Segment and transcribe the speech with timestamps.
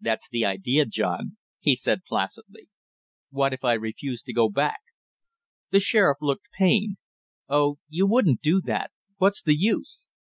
[0.00, 2.68] "That's the idea, John," he said placidly.
[3.30, 4.78] "What if I refuse to go back?"
[5.70, 6.98] The sheriff looked pained.
[7.48, 10.06] "Oh, you won't do that what's the use?"